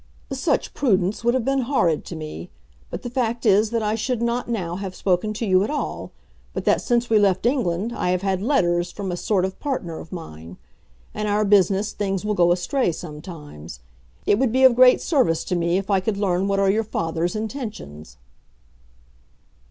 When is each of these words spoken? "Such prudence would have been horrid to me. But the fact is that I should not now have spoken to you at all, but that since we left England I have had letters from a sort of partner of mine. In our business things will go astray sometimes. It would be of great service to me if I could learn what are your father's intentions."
"Such 0.31 0.73
prudence 0.73 1.23
would 1.23 1.35
have 1.35 1.45
been 1.45 1.59
horrid 1.61 2.05
to 2.05 2.15
me. 2.15 2.49
But 2.89 3.03
the 3.03 3.09
fact 3.11 3.45
is 3.45 3.69
that 3.69 3.83
I 3.83 3.93
should 3.93 4.19
not 4.19 4.49
now 4.49 4.77
have 4.77 4.95
spoken 4.95 5.31
to 5.33 5.45
you 5.45 5.63
at 5.63 5.69
all, 5.69 6.11
but 6.55 6.65
that 6.65 6.81
since 6.81 7.07
we 7.07 7.19
left 7.19 7.45
England 7.45 7.93
I 7.93 8.09
have 8.09 8.23
had 8.23 8.41
letters 8.41 8.91
from 8.91 9.11
a 9.11 9.15
sort 9.15 9.45
of 9.45 9.59
partner 9.59 9.99
of 9.99 10.11
mine. 10.11 10.57
In 11.13 11.27
our 11.27 11.45
business 11.45 11.91
things 11.93 12.25
will 12.25 12.33
go 12.33 12.51
astray 12.51 12.91
sometimes. 12.91 13.79
It 14.25 14.39
would 14.39 14.51
be 14.51 14.63
of 14.63 14.73
great 14.75 15.01
service 15.01 15.43
to 15.43 15.55
me 15.55 15.77
if 15.77 15.91
I 15.91 15.99
could 15.99 16.17
learn 16.17 16.47
what 16.47 16.57
are 16.57 16.71
your 16.71 16.83
father's 16.83 17.35
intentions." 17.35 18.17